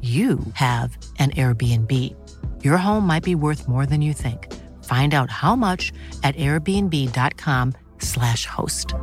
you 0.00 0.40
have 0.54 0.96
an 1.18 1.32
Airbnb. 1.32 2.16
Your 2.64 2.78
home 2.78 3.06
might 3.06 3.22
be 3.22 3.34
worth 3.34 3.68
more 3.68 3.84
than 3.84 4.00
you 4.00 4.14
think. 4.14 4.50
Find 4.84 5.12
out 5.12 5.30
how 5.30 5.54
much 5.54 5.92
at 6.22 6.34
airbnb.com/slash 6.36 8.46
host. 8.46 8.94